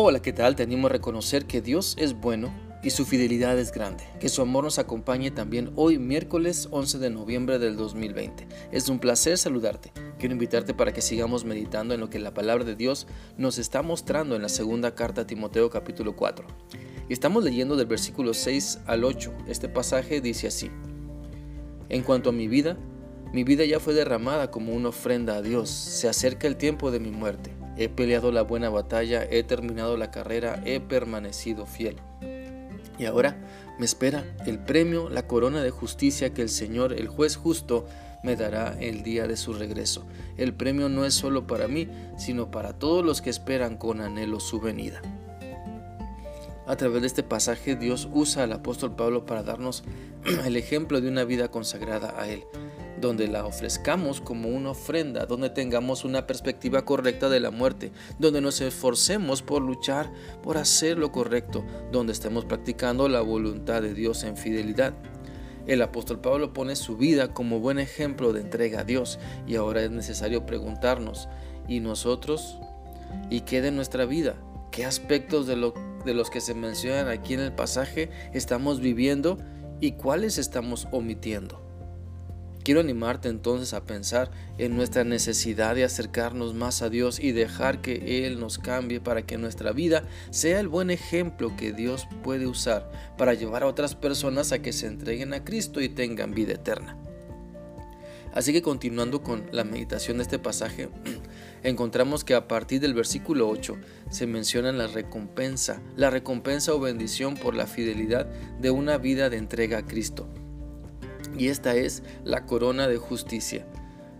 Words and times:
Hola, 0.00 0.22
¿qué 0.22 0.32
tal? 0.32 0.54
Te 0.54 0.62
animo 0.62 0.86
a 0.86 0.90
reconocer 0.90 1.46
que 1.46 1.60
Dios 1.60 1.96
es 1.98 2.14
bueno 2.14 2.54
y 2.84 2.90
su 2.90 3.04
fidelidad 3.04 3.58
es 3.58 3.72
grande. 3.72 4.04
Que 4.20 4.28
su 4.28 4.40
amor 4.40 4.62
nos 4.62 4.78
acompañe 4.78 5.32
también 5.32 5.72
hoy, 5.74 5.98
miércoles 5.98 6.68
11 6.70 6.98
de 6.98 7.10
noviembre 7.10 7.58
del 7.58 7.76
2020. 7.76 8.46
Es 8.70 8.88
un 8.88 9.00
placer 9.00 9.36
saludarte. 9.38 9.92
Quiero 10.20 10.34
invitarte 10.34 10.72
para 10.72 10.92
que 10.92 11.02
sigamos 11.02 11.44
meditando 11.44 11.94
en 11.94 12.00
lo 12.00 12.08
que 12.10 12.20
la 12.20 12.32
palabra 12.32 12.62
de 12.62 12.76
Dios 12.76 13.08
nos 13.36 13.58
está 13.58 13.82
mostrando 13.82 14.36
en 14.36 14.42
la 14.42 14.48
segunda 14.48 14.94
carta 14.94 15.22
a 15.22 15.26
Timoteo 15.26 15.68
capítulo 15.68 16.14
4. 16.14 16.46
Y 17.08 17.12
estamos 17.12 17.42
leyendo 17.42 17.74
del 17.74 17.86
versículo 17.86 18.34
6 18.34 18.82
al 18.86 19.02
8. 19.02 19.32
Este 19.48 19.68
pasaje 19.68 20.20
dice 20.20 20.46
así. 20.46 20.70
En 21.88 22.04
cuanto 22.04 22.30
a 22.30 22.32
mi 22.32 22.46
vida, 22.46 22.78
mi 23.32 23.42
vida 23.42 23.64
ya 23.64 23.80
fue 23.80 23.94
derramada 23.94 24.52
como 24.52 24.74
una 24.74 24.90
ofrenda 24.90 25.34
a 25.34 25.42
Dios. 25.42 25.70
Se 25.70 26.08
acerca 26.08 26.46
el 26.46 26.54
tiempo 26.54 26.92
de 26.92 27.00
mi 27.00 27.10
muerte. 27.10 27.57
He 27.78 27.88
peleado 27.88 28.32
la 28.32 28.42
buena 28.42 28.70
batalla, 28.70 29.24
he 29.30 29.44
terminado 29.44 29.96
la 29.96 30.10
carrera, 30.10 30.60
he 30.64 30.80
permanecido 30.80 31.64
fiel. 31.64 31.96
Y 32.98 33.04
ahora 33.04 33.36
me 33.78 33.84
espera 33.84 34.24
el 34.46 34.58
premio, 34.58 35.08
la 35.08 35.28
corona 35.28 35.62
de 35.62 35.70
justicia 35.70 36.34
que 36.34 36.42
el 36.42 36.48
Señor, 36.48 36.92
el 36.92 37.06
juez 37.06 37.36
justo, 37.36 37.86
me 38.24 38.34
dará 38.34 38.76
el 38.80 39.04
día 39.04 39.28
de 39.28 39.36
su 39.36 39.52
regreso. 39.52 40.04
El 40.36 40.54
premio 40.54 40.88
no 40.88 41.04
es 41.04 41.14
solo 41.14 41.46
para 41.46 41.68
mí, 41.68 41.88
sino 42.16 42.50
para 42.50 42.72
todos 42.72 43.04
los 43.04 43.22
que 43.22 43.30
esperan 43.30 43.76
con 43.76 44.00
anhelo 44.00 44.40
su 44.40 44.58
venida. 44.58 45.00
A 46.66 46.76
través 46.76 47.02
de 47.02 47.06
este 47.06 47.22
pasaje 47.22 47.76
Dios 47.76 48.08
usa 48.12 48.42
al 48.42 48.52
apóstol 48.52 48.96
Pablo 48.96 49.24
para 49.24 49.44
darnos 49.44 49.84
el 50.44 50.56
ejemplo 50.56 51.00
de 51.00 51.08
una 51.08 51.22
vida 51.22 51.48
consagrada 51.52 52.20
a 52.20 52.28
Él 52.28 52.42
donde 53.00 53.28
la 53.28 53.44
ofrezcamos 53.44 54.20
como 54.20 54.48
una 54.48 54.70
ofrenda, 54.70 55.26
donde 55.26 55.50
tengamos 55.50 56.04
una 56.04 56.26
perspectiva 56.26 56.84
correcta 56.84 57.28
de 57.28 57.40
la 57.40 57.50
muerte, 57.50 57.92
donde 58.18 58.40
nos 58.40 58.60
esforcemos 58.60 59.42
por 59.42 59.62
luchar, 59.62 60.10
por 60.42 60.56
hacer 60.56 60.98
lo 60.98 61.12
correcto, 61.12 61.64
donde 61.92 62.12
estemos 62.12 62.44
practicando 62.44 63.08
la 63.08 63.20
voluntad 63.20 63.82
de 63.82 63.94
Dios 63.94 64.24
en 64.24 64.36
fidelidad. 64.36 64.94
El 65.66 65.82
apóstol 65.82 66.20
Pablo 66.20 66.52
pone 66.52 66.76
su 66.76 66.96
vida 66.96 67.34
como 67.34 67.60
buen 67.60 67.78
ejemplo 67.78 68.32
de 68.32 68.40
entrega 68.40 68.80
a 68.80 68.84
Dios 68.84 69.18
y 69.46 69.56
ahora 69.56 69.82
es 69.82 69.90
necesario 69.90 70.46
preguntarnos, 70.46 71.28
¿y 71.68 71.80
nosotros? 71.80 72.58
¿Y 73.30 73.42
qué 73.42 73.60
de 73.60 73.70
nuestra 73.70 74.06
vida? 74.06 74.36
¿Qué 74.70 74.86
aspectos 74.86 75.46
de, 75.46 75.56
lo, 75.56 75.74
de 76.04 76.14
los 76.14 76.30
que 76.30 76.40
se 76.40 76.54
mencionan 76.54 77.08
aquí 77.08 77.34
en 77.34 77.40
el 77.40 77.52
pasaje 77.52 78.10
estamos 78.32 78.80
viviendo 78.80 79.38
y 79.80 79.92
cuáles 79.92 80.38
estamos 80.38 80.88
omitiendo? 80.90 81.67
Quiero 82.68 82.82
animarte 82.82 83.30
entonces 83.30 83.72
a 83.72 83.86
pensar 83.86 84.30
en 84.58 84.76
nuestra 84.76 85.02
necesidad 85.02 85.74
de 85.74 85.84
acercarnos 85.84 86.52
más 86.52 86.82
a 86.82 86.90
Dios 86.90 87.18
y 87.18 87.32
dejar 87.32 87.80
que 87.80 88.26
Él 88.26 88.38
nos 88.38 88.58
cambie 88.58 89.00
para 89.00 89.22
que 89.22 89.38
nuestra 89.38 89.72
vida 89.72 90.02
sea 90.28 90.60
el 90.60 90.68
buen 90.68 90.90
ejemplo 90.90 91.56
que 91.56 91.72
Dios 91.72 92.06
puede 92.22 92.46
usar 92.46 92.92
para 93.16 93.32
llevar 93.32 93.62
a 93.62 93.68
otras 93.68 93.94
personas 93.94 94.52
a 94.52 94.58
que 94.58 94.74
se 94.74 94.86
entreguen 94.86 95.32
a 95.32 95.44
Cristo 95.44 95.80
y 95.80 95.88
tengan 95.88 96.34
vida 96.34 96.52
eterna. 96.52 96.98
Así 98.34 98.52
que 98.52 98.60
continuando 98.60 99.22
con 99.22 99.46
la 99.50 99.64
meditación 99.64 100.18
de 100.18 100.24
este 100.24 100.38
pasaje, 100.38 100.90
encontramos 101.62 102.22
que 102.22 102.34
a 102.34 102.48
partir 102.48 102.82
del 102.82 102.92
versículo 102.92 103.48
8 103.48 103.78
se 104.10 104.26
menciona 104.26 104.72
la 104.72 104.88
recompensa, 104.88 105.80
la 105.96 106.10
recompensa 106.10 106.74
o 106.74 106.80
bendición 106.80 107.34
por 107.34 107.54
la 107.54 107.66
fidelidad 107.66 108.26
de 108.60 108.70
una 108.70 108.98
vida 108.98 109.30
de 109.30 109.38
entrega 109.38 109.78
a 109.78 109.86
Cristo 109.86 110.28
y 111.38 111.48
esta 111.48 111.76
es 111.76 112.02
la 112.24 112.44
corona 112.44 112.88
de 112.88 112.98
justicia. 112.98 113.66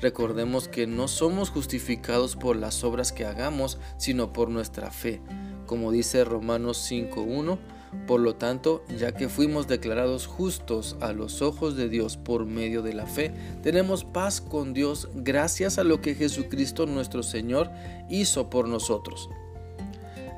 Recordemos 0.00 0.68
que 0.68 0.86
no 0.86 1.08
somos 1.08 1.50
justificados 1.50 2.36
por 2.36 2.56
las 2.56 2.84
obras 2.84 3.12
que 3.12 3.26
hagamos, 3.26 3.78
sino 3.98 4.32
por 4.32 4.48
nuestra 4.48 4.90
fe. 4.90 5.20
Como 5.66 5.92
dice 5.92 6.24
Romanos 6.24 6.90
5.1, 6.90 7.58
por 8.06 8.20
lo 8.20 8.36
tanto, 8.36 8.84
ya 8.96 9.12
que 9.12 9.28
fuimos 9.28 9.66
declarados 9.66 10.26
justos 10.26 10.96
a 11.00 11.12
los 11.12 11.42
ojos 11.42 11.76
de 11.76 11.88
Dios 11.88 12.16
por 12.16 12.46
medio 12.46 12.82
de 12.82 12.94
la 12.94 13.06
fe, 13.06 13.32
tenemos 13.62 14.04
paz 14.04 14.40
con 14.40 14.72
Dios 14.72 15.08
gracias 15.14 15.78
a 15.78 15.84
lo 15.84 16.00
que 16.00 16.14
Jesucristo 16.14 16.86
nuestro 16.86 17.22
Señor 17.22 17.70
hizo 18.08 18.48
por 18.48 18.68
nosotros. 18.68 19.28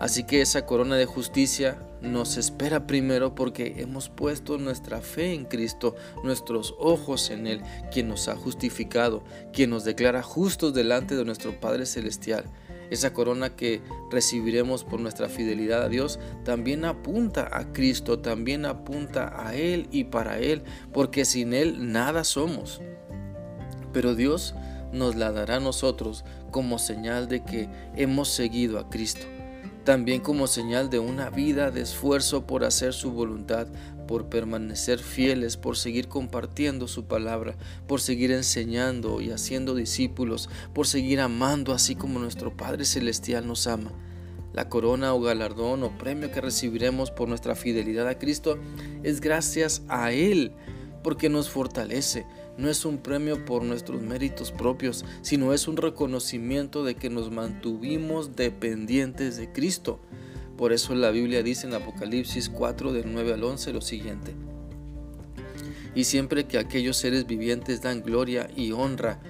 Así 0.00 0.24
que 0.24 0.40
esa 0.40 0.64
corona 0.64 0.96
de 0.96 1.04
justicia 1.04 1.78
nos 2.00 2.38
espera 2.38 2.86
primero 2.86 3.34
porque 3.34 3.74
hemos 3.76 4.08
puesto 4.08 4.56
nuestra 4.56 5.02
fe 5.02 5.34
en 5.34 5.44
Cristo, 5.44 5.94
nuestros 6.24 6.74
ojos 6.78 7.28
en 7.28 7.46
Él, 7.46 7.60
quien 7.92 8.08
nos 8.08 8.26
ha 8.28 8.34
justificado, 8.34 9.22
quien 9.52 9.68
nos 9.68 9.84
declara 9.84 10.22
justos 10.22 10.72
delante 10.72 11.16
de 11.16 11.26
nuestro 11.26 11.60
Padre 11.60 11.84
Celestial. 11.84 12.44
Esa 12.88 13.12
corona 13.12 13.54
que 13.54 13.82
recibiremos 14.10 14.84
por 14.84 15.00
nuestra 15.00 15.28
fidelidad 15.28 15.82
a 15.82 15.90
Dios 15.90 16.18
también 16.44 16.86
apunta 16.86 17.50
a 17.52 17.70
Cristo, 17.70 18.20
también 18.20 18.64
apunta 18.64 19.46
a 19.46 19.54
Él 19.54 19.86
y 19.92 20.04
para 20.04 20.38
Él, 20.38 20.62
porque 20.94 21.26
sin 21.26 21.52
Él 21.52 21.92
nada 21.92 22.24
somos. 22.24 22.80
Pero 23.92 24.14
Dios 24.14 24.54
nos 24.94 25.14
la 25.14 25.30
dará 25.30 25.56
a 25.56 25.60
nosotros 25.60 26.24
como 26.50 26.78
señal 26.78 27.28
de 27.28 27.44
que 27.44 27.68
hemos 27.96 28.28
seguido 28.28 28.78
a 28.78 28.88
Cristo 28.88 29.26
también 29.84 30.20
como 30.20 30.46
señal 30.46 30.90
de 30.90 30.98
una 30.98 31.30
vida 31.30 31.70
de 31.70 31.82
esfuerzo 31.82 32.46
por 32.46 32.64
hacer 32.64 32.92
su 32.92 33.12
voluntad, 33.12 33.66
por 34.06 34.28
permanecer 34.28 34.98
fieles, 34.98 35.56
por 35.56 35.76
seguir 35.76 36.08
compartiendo 36.08 36.88
su 36.88 37.04
palabra, 37.04 37.56
por 37.86 38.00
seguir 38.00 38.32
enseñando 38.32 39.20
y 39.20 39.30
haciendo 39.30 39.74
discípulos, 39.74 40.50
por 40.74 40.86
seguir 40.86 41.20
amando 41.20 41.72
así 41.72 41.94
como 41.94 42.18
nuestro 42.18 42.56
Padre 42.56 42.84
Celestial 42.84 43.46
nos 43.46 43.66
ama. 43.66 43.92
La 44.52 44.68
corona 44.68 45.14
o 45.14 45.20
galardón 45.20 45.84
o 45.84 45.96
premio 45.96 46.32
que 46.32 46.40
recibiremos 46.40 47.10
por 47.12 47.28
nuestra 47.28 47.54
fidelidad 47.54 48.08
a 48.08 48.18
Cristo 48.18 48.58
es 49.04 49.20
gracias 49.20 49.82
a 49.88 50.10
Él, 50.10 50.52
porque 51.04 51.28
nos 51.28 51.48
fortalece, 51.48 52.26
no 52.60 52.68
es 52.68 52.84
un 52.84 52.98
premio 52.98 53.44
por 53.44 53.64
nuestros 53.64 54.02
méritos 54.02 54.52
propios, 54.52 55.04
sino 55.22 55.54
es 55.54 55.66
un 55.66 55.76
reconocimiento 55.76 56.84
de 56.84 56.94
que 56.94 57.08
nos 57.08 57.30
mantuvimos 57.30 58.36
dependientes 58.36 59.36
de 59.36 59.50
Cristo. 59.50 59.98
Por 60.58 60.72
eso 60.74 60.94
la 60.94 61.10
Biblia 61.10 61.42
dice 61.42 61.66
en 61.66 61.74
Apocalipsis 61.74 62.50
4 62.50 62.92
del 62.92 63.10
9 63.12 63.32
al 63.32 63.44
11 63.44 63.72
lo 63.72 63.80
siguiente. 63.80 64.34
Y 65.94 66.04
siempre 66.04 66.46
que 66.46 66.58
aquellos 66.58 66.98
seres 66.98 67.26
vivientes 67.26 67.80
dan 67.80 68.02
gloria 68.02 68.48
y 68.54 68.72
honra 68.72 69.20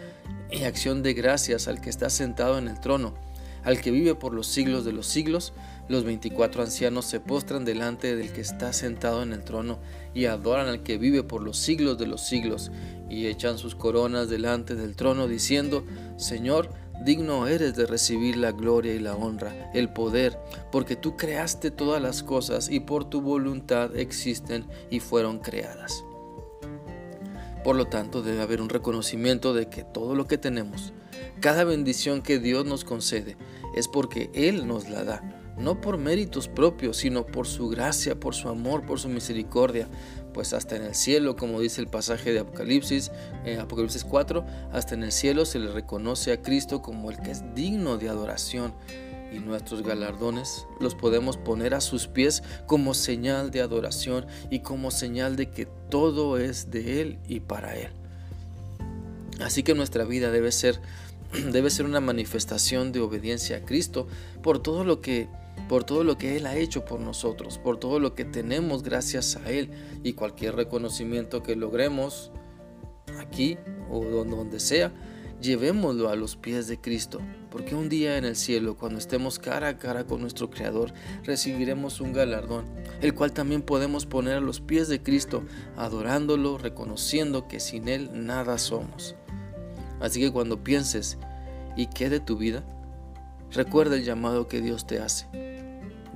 y 0.51 0.65
acción 0.65 1.03
de 1.05 1.15
gracias 1.15 1.69
al 1.69 1.81
que 1.81 1.89
está 1.89 2.11
sentado 2.11 2.59
en 2.59 2.67
el 2.67 2.81
trono, 2.81 3.15
al 3.63 3.81
que 3.81 3.93
vive 3.93 4.17
por 4.17 4.35
los 4.35 4.49
siglos 4.49 4.85
de 4.85 4.93
los 4.93 5.07
siglos, 5.07 5.53
los 5.91 6.05
veinticuatro 6.05 6.63
ancianos 6.63 7.05
se 7.05 7.19
postran 7.19 7.65
delante 7.65 8.15
del 8.15 8.33
que 8.33 8.41
está 8.41 8.73
sentado 8.73 9.25
en 9.25 9.33
el 9.33 9.43
trono 9.43 9.81
y 10.15 10.27
adoran 10.27 10.69
al 10.69 10.85
que 10.85 10.99
vive 10.99 11.25
por 11.25 11.43
los 11.43 11.59
siglos 11.59 11.99
de 11.99 12.07
los 12.07 12.25
siglos 12.25 12.71
y 13.09 13.27
echan 13.27 13.59
sus 13.59 13.75
coronas 13.75 14.29
delante 14.29 14.77
del 14.77 14.95
trono 14.95 15.27
diciendo, 15.27 15.85
Señor, 16.17 16.71
digno 17.05 17.49
eres 17.49 17.75
de 17.75 17.87
recibir 17.87 18.37
la 18.37 18.53
gloria 18.53 18.95
y 18.95 19.01
la 19.01 19.17
honra, 19.17 19.73
el 19.75 19.93
poder, 19.93 20.39
porque 20.71 20.95
tú 20.95 21.17
creaste 21.17 21.73
todas 21.73 22.01
las 22.01 22.23
cosas 22.23 22.71
y 22.71 22.79
por 22.79 23.11
tu 23.11 23.21
voluntad 23.21 23.97
existen 23.97 24.67
y 24.91 25.01
fueron 25.01 25.41
creadas. 25.41 26.05
Por 27.65 27.75
lo 27.75 27.89
tanto, 27.89 28.23
debe 28.23 28.43
haber 28.43 28.63
un 28.63 28.69
reconocimiento 28.69 29.55
de 29.55 29.69
que 29.69 29.83
todo 29.83 30.15
lo 30.15 30.29
que 30.29 30.39
tenemos, 30.39 30.93
cada 31.41 31.65
bendición 31.65 32.23
que 32.23 32.39
Dios 32.39 32.65
nos 32.65 32.85
concede, 32.85 33.37
es 33.75 33.89
porque 33.89 34.31
Él 34.35 34.69
nos 34.69 34.89
la 34.89 35.03
da 35.03 35.40
no 35.61 35.81
por 35.81 35.99
méritos 35.99 36.49
propios, 36.49 36.97
sino 36.99 37.27
por 37.27 37.47
su 37.47 37.69
gracia, 37.69 38.19
por 38.19 38.35
su 38.35 38.49
amor, 38.49 38.85
por 38.87 38.99
su 38.99 39.09
misericordia. 39.09 39.89
Pues 40.33 40.53
hasta 40.53 40.77
en 40.77 40.83
el 40.83 40.95
cielo, 40.95 41.37
como 41.37 41.61
dice 41.61 41.81
el 41.81 41.89
pasaje 41.89 42.33
de 42.33 42.41
Apocalipsis, 42.41 43.11
eh, 43.45 43.59
Apocalipsis 43.59 44.05
4, 44.05 44.45
hasta 44.73 44.95
en 44.95 45.03
el 45.03 45.13
cielo 45.13 45.45
se 45.45 45.59
le 45.59 45.71
reconoce 45.73 46.33
a 46.33 46.41
Cristo 46.41 46.83
como 46.83 47.11
el 47.11 47.19
que 47.21 47.33
es 47.33 47.43
digno 47.55 47.99
de 47.99 48.09
adoración. 48.09 48.73
Y 49.33 49.39
nuestros 49.39 49.83
galardones 49.83 50.67
los 50.81 50.97
podemos 50.97 51.37
poner 51.37 51.75
a 51.75 51.81
sus 51.81 52.09
pies 52.09 52.43
como 52.67 52.95
señal 52.95 53.53
de 53.53 53.61
adoración 53.61 54.27
y 54.51 54.61
como 54.61 54.91
señal 54.91 55.37
de 55.37 55.51
que 55.51 55.67
todo 55.89 56.37
es 56.37 56.71
de 56.71 57.01
Él 57.01 57.19
y 57.29 57.39
para 57.39 57.77
Él. 57.77 57.91
Así 59.41 59.63
que 59.63 59.75
nuestra 59.75 60.05
vida 60.05 60.31
debe 60.31 60.53
ser, 60.53 60.81
debe 61.53 61.71
ser 61.71 61.87
una 61.87 62.01
manifestación 62.01 62.93
de 62.93 63.01
obediencia 63.01 63.59
a 63.59 63.61
Cristo 63.61 64.07
por 64.43 64.63
todo 64.63 64.85
lo 64.85 65.01
que 65.01 65.29
por 65.69 65.85
todo 65.85 66.05
lo 66.05 66.19
que 66.19 66.37
Él 66.37 66.47
ha 66.47 66.57
hecho 66.57 66.85
por 66.85 67.01
nosotros, 67.01 67.59
por 67.59 67.79
todo 67.79 67.99
lo 68.01 68.15
que 68.15 68.25
tenemos 68.25 68.83
gracias 68.83 69.37
a 69.37 69.51
Él 69.51 69.71
y 70.03 70.15
cualquier 70.15 70.57
reconocimiento 70.57 71.43
que 71.43 71.57
logremos 71.57 72.33
aquí 73.19 73.59
o 73.91 74.05
donde 74.05 74.61
sea, 74.61 74.93
llevémoslo 75.41 76.09
a 76.09 76.17
los 76.17 76.37
pies 76.37 76.69
de 76.69 76.81
Cristo, 76.81 77.21
porque 77.51 77.75
un 77.75 77.89
día 77.89 78.19
en 78.19 78.25
el 78.25 78.37
cielo, 78.37 78.77
cuando 78.77 78.99
estemos 78.99 79.39
cara 79.39 79.69
a 79.69 79.79
cara 79.79 80.05
con 80.05 80.21
nuestro 80.21 80.51
Creador, 80.51 80.93
recibiremos 81.25 82.01
un 82.01 82.13
galardón, 82.13 82.67
el 83.01 83.15
cual 83.15 83.33
también 83.33 83.63
podemos 83.63 84.07
poner 84.07 84.35
a 84.35 84.41
los 84.41 84.61
pies 84.61 84.89
de 84.89 85.03
Cristo, 85.03 85.45
adorándolo, 85.77 86.59
reconociendo 86.59 87.49
que 87.49 87.61
sin 87.61 87.89
Él 87.89 88.11
nada 88.13 88.59
somos. 88.59 89.17
Así 90.01 90.21
que 90.21 90.31
cuando 90.31 90.63
pienses, 90.63 91.19
¿y 91.77 91.87
qué 91.87 92.11
de 92.11 92.21
tu 92.21 92.37
vida? 92.37 92.65
Recuerda 93.51 93.97
el 93.97 94.05
llamado 94.05 94.47
que 94.47 94.61
Dios 94.61 94.87
te 94.87 95.01
hace 95.01 95.50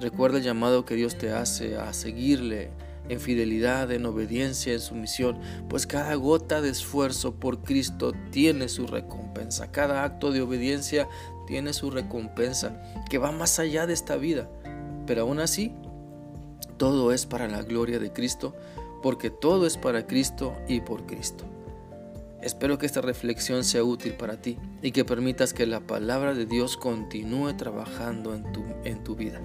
Recuerda 0.00 0.38
el 0.38 0.44
llamado 0.44 0.84
que 0.84 0.94
Dios 0.94 1.16
te 1.16 1.32
hace 1.32 1.76
a 1.76 1.92
seguirle 1.92 2.70
en 3.08 3.20
fidelidad, 3.20 3.92
en 3.92 4.06
obediencia, 4.06 4.72
en 4.72 4.80
sumisión, 4.80 5.38
pues 5.68 5.86
cada 5.86 6.14
gota 6.14 6.60
de 6.60 6.70
esfuerzo 6.70 7.34
por 7.34 7.62
Cristo 7.62 8.12
tiene 8.30 8.68
su 8.68 8.86
recompensa. 8.86 9.70
Cada 9.70 10.04
acto 10.04 10.32
de 10.32 10.42
obediencia 10.42 11.08
tiene 11.46 11.72
su 11.72 11.90
recompensa, 11.90 12.80
que 13.10 13.18
va 13.18 13.30
más 13.30 13.58
allá 13.58 13.86
de 13.86 13.92
esta 13.92 14.16
vida. 14.16 14.48
Pero 15.06 15.22
aún 15.22 15.38
así, 15.38 15.72
todo 16.76 17.12
es 17.12 17.26
para 17.26 17.46
la 17.46 17.62
gloria 17.62 17.98
de 17.98 18.12
Cristo, 18.12 18.54
porque 19.02 19.30
todo 19.30 19.66
es 19.66 19.76
para 19.76 20.06
Cristo 20.06 20.54
y 20.66 20.80
por 20.80 21.06
Cristo. 21.06 21.44
Espero 22.40 22.78
que 22.78 22.86
esta 22.86 23.00
reflexión 23.00 23.64
sea 23.64 23.84
útil 23.84 24.14
para 24.14 24.40
ti 24.40 24.58
y 24.82 24.92
que 24.92 25.04
permitas 25.04 25.54
que 25.54 25.66
la 25.66 25.80
palabra 25.80 26.34
de 26.34 26.44
Dios 26.46 26.76
continúe 26.76 27.56
trabajando 27.56 28.34
en 28.34 28.50
tu, 28.52 28.62
en 28.84 29.02
tu 29.02 29.14
vida. 29.14 29.40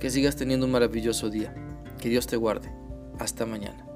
Que 0.00 0.10
sigas 0.10 0.34
teniendo 0.34 0.66
un 0.66 0.72
maravilloso 0.72 1.28
día. 1.28 1.54
Que 2.00 2.08
Dios 2.08 2.26
te 2.26 2.36
guarde. 2.36 2.72
Hasta 3.18 3.44
mañana. 3.44 3.89